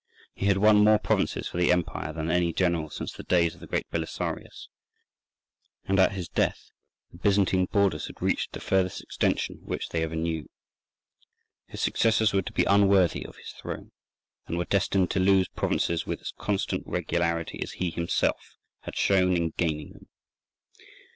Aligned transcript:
He 0.33 0.47
had 0.47 0.57
won 0.57 0.83
more 0.83 0.97
provinces 0.97 1.47
for 1.47 1.57
the 1.57 1.71
empire 1.71 2.11
than 2.11 2.31
any 2.31 2.51
general 2.53 2.89
since 2.89 3.11
the 3.13 3.21
days 3.21 3.53
of 3.53 3.59
the 3.61 3.67
great 3.67 3.87
Belisarius, 3.91 4.67
and 5.83 5.99
at 5.99 6.13
his 6.13 6.27
death 6.27 6.71
the 7.11 7.19
Byzantine 7.19 7.67
borders 7.71 8.07
had 8.07 8.19
reached 8.19 8.53
the 8.53 8.59
furthest 8.59 9.03
extension 9.03 9.57
which 9.63 9.89
they 9.89 10.01
ever 10.01 10.15
knew. 10.15 10.49
His 11.67 11.83
successors 11.83 12.33
were 12.33 12.41
to 12.41 12.51
be 12.51 12.63
unworthy 12.65 13.23
of 13.27 13.35
his 13.35 13.51
throne, 13.51 13.91
and 14.47 14.57
were 14.57 14.65
destined 14.65 15.11
to 15.11 15.19
lose 15.19 15.47
provinces 15.49 16.07
with 16.07 16.19
as 16.21 16.33
constant 16.35 16.81
regularity 16.87 17.61
as 17.61 17.73
he 17.73 17.91
himself 17.91 18.57
had 18.79 18.95
shown 18.95 19.37
in 19.37 19.51
gaining 19.55 19.93
them. 19.93 20.07